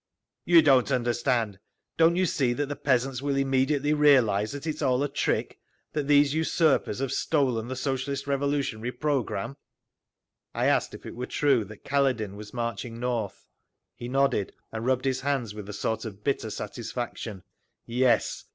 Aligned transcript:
"You 0.45 0.63
don't 0.63 0.89
understand! 0.91 1.59
Don't 1.95 2.15
you 2.15 2.25
see 2.25 2.53
that 2.53 2.65
the 2.69 2.75
peasants 2.75 3.21
will 3.21 3.35
immediately 3.35 3.93
realise 3.93 4.51
that 4.51 4.65
it 4.65 4.73
is 4.77 4.81
all 4.81 5.03
a 5.03 5.07
trick—that 5.07 6.07
these 6.07 6.33
usurpers 6.33 6.97
have 6.97 7.11
stolen 7.11 7.67
the 7.67 7.75
Socialist 7.75 8.25
Revolutionary 8.25 8.91
programme?" 8.93 9.57
I 10.55 10.65
asked 10.65 10.95
if 10.95 11.05
it 11.05 11.13
were 11.13 11.27
true 11.27 11.63
that 11.65 11.85
Kaledin 11.85 12.35
was 12.35 12.51
marching 12.51 12.99
north. 12.99 13.45
He 13.95 14.07
nodded, 14.09 14.53
and 14.71 14.83
rubbed 14.87 15.05
his 15.05 15.21
hands 15.21 15.53
with 15.53 15.69
a 15.69 15.71
sort 15.71 16.03
of 16.03 16.23
bitter 16.23 16.49
satisfaction. 16.49 17.43
"Yes. 17.85 18.45